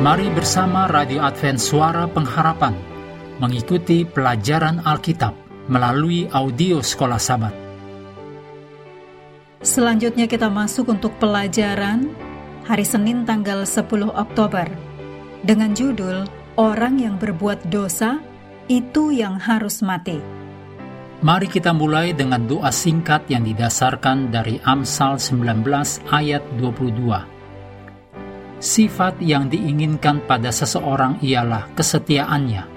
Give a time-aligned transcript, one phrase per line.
[0.00, 2.72] Mari bersama Radio Advent Suara Pengharapan
[3.36, 5.36] mengikuti pelajaran Alkitab
[5.68, 7.52] melalui audio Sekolah Sabat.
[9.60, 12.08] Selanjutnya kita masuk untuk pelajaran
[12.64, 13.84] hari Senin tanggal 10
[14.16, 14.72] Oktober
[15.44, 16.24] dengan judul
[16.56, 18.24] Orang yang berbuat dosa
[18.72, 20.16] itu yang harus mati.
[21.20, 25.60] Mari kita mulai dengan doa singkat yang didasarkan dari Amsal 19
[26.08, 27.39] ayat 22.
[28.60, 32.68] Sifat yang diinginkan pada seseorang ialah kesetiaannya.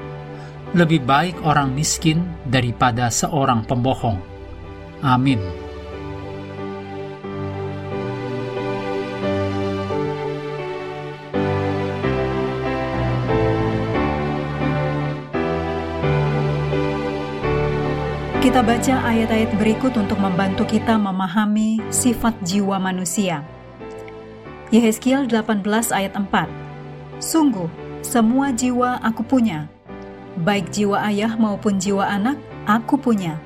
[0.80, 4.16] Lebih baik orang miskin daripada seorang pembohong.
[5.04, 5.44] Amin.
[18.40, 23.53] Kita baca ayat-ayat berikut untuk membantu kita memahami sifat jiwa manusia.
[24.74, 25.62] Yehezkiel 18
[25.94, 27.70] ayat 4 Sungguh,
[28.02, 29.70] semua jiwa aku punya,
[30.42, 33.38] baik jiwa ayah maupun jiwa anak, aku punya.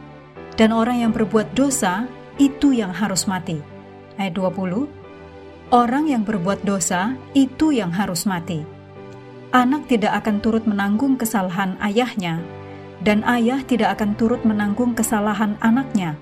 [0.56, 2.08] Dan orang yang berbuat dosa,
[2.40, 3.60] itu yang harus mati.
[4.16, 4.88] Ayat 20
[5.68, 8.64] Orang yang berbuat dosa, itu yang harus mati.
[9.52, 12.40] Anak tidak akan turut menanggung kesalahan ayahnya,
[13.04, 16.16] dan ayah tidak akan turut menanggung kesalahan anaknya.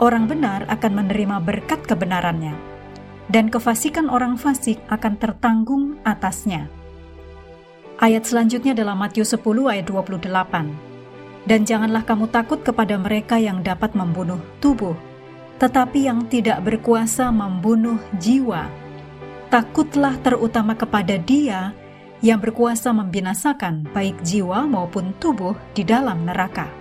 [0.00, 2.69] Orang benar akan menerima berkat kebenarannya
[3.30, 6.66] dan kefasikan orang fasik akan tertanggung atasnya.
[8.02, 11.46] Ayat selanjutnya dalam Matius 10 ayat 28.
[11.46, 14.98] Dan janganlah kamu takut kepada mereka yang dapat membunuh tubuh,
[15.62, 18.68] tetapi yang tidak berkuasa membunuh jiwa.
[19.48, 21.72] Takutlah terutama kepada dia
[22.20, 26.79] yang berkuasa membinasakan baik jiwa maupun tubuh di dalam neraka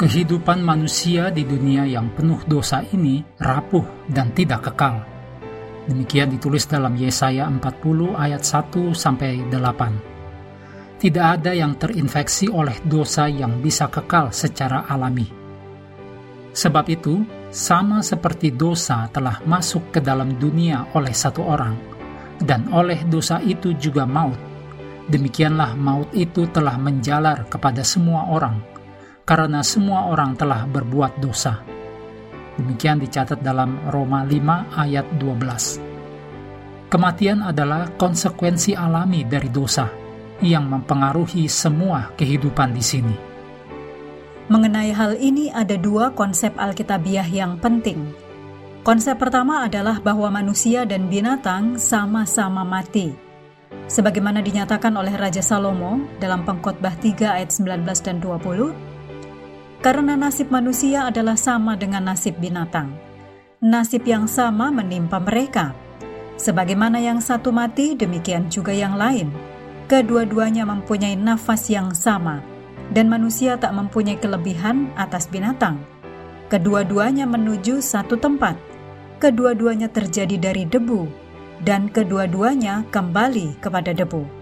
[0.00, 5.04] kehidupan manusia di dunia yang penuh dosa ini rapuh dan tidak kekal.
[5.84, 10.96] Demikian ditulis dalam Yesaya 40 ayat 1 sampai 8.
[10.96, 15.28] Tidak ada yang terinfeksi oleh dosa yang bisa kekal secara alami.
[16.56, 17.20] Sebab itu,
[17.52, 21.76] sama seperti dosa telah masuk ke dalam dunia oleh satu orang,
[22.40, 24.40] dan oleh dosa itu juga maut.
[25.12, 28.69] Demikianlah maut itu telah menjalar kepada semua orang,
[29.30, 31.62] karena semua orang telah berbuat dosa.
[32.58, 36.90] Demikian dicatat dalam Roma 5 ayat 12.
[36.90, 39.86] Kematian adalah konsekuensi alami dari dosa
[40.42, 43.14] yang mempengaruhi semua kehidupan di sini.
[44.50, 48.10] Mengenai hal ini ada dua konsep Alkitabiah yang penting.
[48.82, 53.14] Konsep pertama adalah bahwa manusia dan binatang sama-sama mati.
[53.86, 58.89] Sebagaimana dinyatakan oleh Raja Salomo dalam Pengkhotbah 3 ayat 19 dan 20,
[59.80, 62.92] karena nasib manusia adalah sama dengan nasib binatang.
[63.64, 65.72] Nasib yang sama menimpa mereka.
[66.40, 69.28] Sebagaimana yang satu mati, demikian juga yang lain.
[69.88, 72.40] Kedua-duanya mempunyai nafas yang sama,
[72.92, 75.80] dan manusia tak mempunyai kelebihan atas binatang.
[76.48, 78.56] Kedua-duanya menuju satu tempat.
[79.20, 81.04] Kedua-duanya terjadi dari debu,
[81.60, 84.39] dan kedua-duanya kembali kepada debu.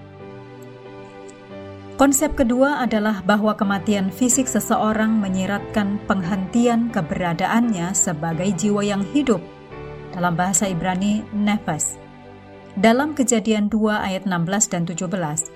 [1.98, 9.42] Konsep kedua adalah bahwa kematian fisik seseorang menyiratkan penghentian keberadaannya sebagai jiwa yang hidup.
[10.14, 11.98] Dalam bahasa Ibrani, nefas.
[12.78, 15.50] Dalam kejadian 2 ayat 16 dan 17,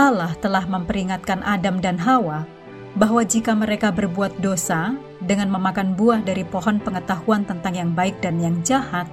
[0.00, 2.48] Allah telah memperingatkan Adam dan Hawa
[2.96, 8.40] bahwa jika mereka berbuat dosa dengan memakan buah dari pohon pengetahuan tentang yang baik dan
[8.40, 9.04] yang jahat,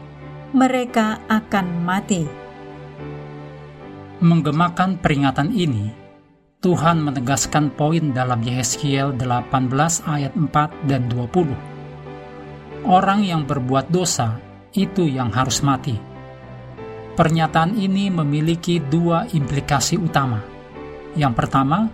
[0.56, 2.24] mereka akan mati.
[4.24, 5.99] Menggemakan peringatan ini,
[6.60, 9.24] Tuhan menegaskan poin dalam Yehezkiel 18
[10.04, 12.84] ayat 4 dan 20.
[12.84, 14.36] Orang yang berbuat dosa
[14.76, 15.96] itu yang harus mati.
[17.16, 20.44] Pernyataan ini memiliki dua implikasi utama.
[21.16, 21.88] Yang pertama,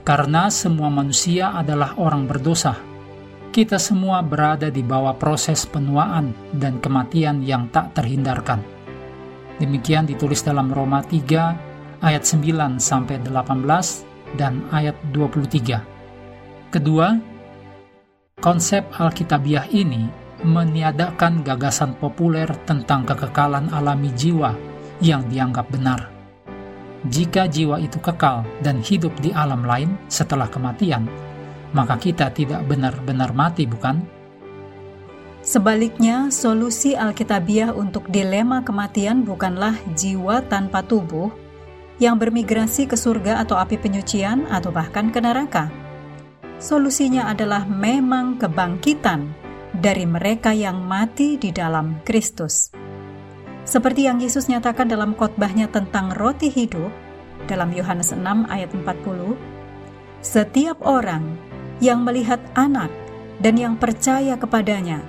[0.00, 2.80] karena semua manusia adalah orang berdosa,
[3.52, 8.64] kita semua berada di bawah proses penuaan dan kematian yang tak terhindarkan.
[9.60, 11.69] Demikian ditulis dalam Roma 3
[12.00, 15.80] ayat 9 sampai 18 dan ayat 23.
[16.72, 17.18] Kedua,
[18.40, 20.08] konsep Alkitabiah ini
[20.40, 24.56] meniadakan gagasan populer tentang kekekalan alami jiwa
[25.04, 26.08] yang dianggap benar.
[27.08, 31.08] Jika jiwa itu kekal dan hidup di alam lain setelah kematian,
[31.72, 34.04] maka kita tidak benar-benar mati, bukan?
[35.40, 41.32] Sebaliknya, solusi Alkitabiah untuk dilema kematian bukanlah jiwa tanpa tubuh,
[42.00, 45.68] yang bermigrasi ke surga atau api penyucian atau bahkan ke neraka.
[46.56, 49.28] Solusinya adalah memang kebangkitan
[49.76, 52.72] dari mereka yang mati di dalam Kristus.
[53.68, 56.90] Seperti yang Yesus nyatakan dalam khotbahnya tentang roti hidup
[57.44, 59.36] dalam Yohanes 6 ayat 40,
[60.24, 61.36] setiap orang
[61.84, 62.90] yang melihat anak
[63.40, 65.00] dan yang percaya kepadanya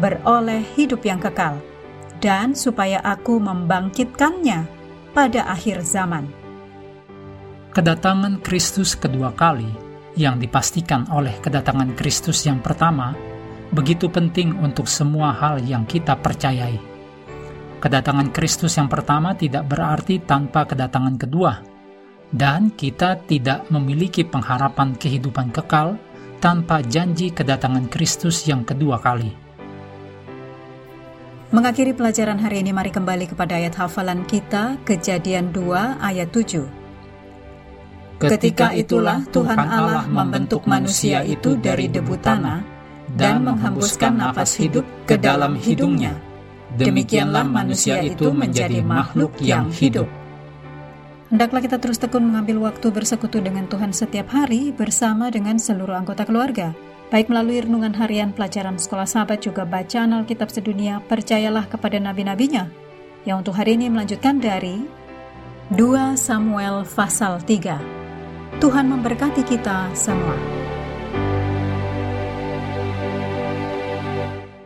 [0.00, 1.58] beroleh hidup yang kekal,
[2.20, 4.79] dan supaya aku membangkitkannya
[5.10, 6.30] pada akhir zaman.
[7.70, 9.70] Kedatangan Kristus kedua kali
[10.18, 13.14] yang dipastikan oleh kedatangan Kristus yang pertama
[13.70, 16.78] begitu penting untuk semua hal yang kita percayai.
[17.80, 21.62] Kedatangan Kristus yang pertama tidak berarti tanpa kedatangan kedua,
[22.28, 25.96] dan kita tidak memiliki pengharapan kehidupan kekal
[26.42, 29.49] tanpa janji kedatangan Kristus yang kedua kali.
[31.50, 36.62] Mengakhiri pelajaran hari ini, mari kembali kepada ayat hafalan kita, Kejadian 2 ayat 7.
[38.22, 42.62] Ketika itulah Tuhan Allah membentuk manusia itu dari debu tanah
[43.18, 46.14] dan menghembuskan nafas hidup ke dalam hidungnya.
[46.78, 50.06] Demikianlah manusia itu menjadi makhluk yang hidup.
[51.34, 56.22] Hendaklah kita terus tekun mengambil waktu bersekutu dengan Tuhan setiap hari bersama dengan seluruh anggota
[56.22, 56.70] keluarga.
[57.10, 62.70] Baik melalui renungan harian pelajaran sekolah sahabat juga bacaan Alkitab sedunia, percayalah kepada nabi-nabinya.
[63.26, 64.86] Yang untuk hari ini melanjutkan dari
[65.74, 68.62] 2 Samuel pasal 3.
[68.62, 70.59] Tuhan memberkati kita semua.